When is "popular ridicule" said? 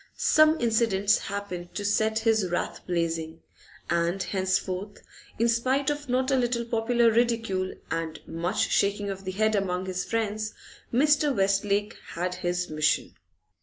6.65-7.75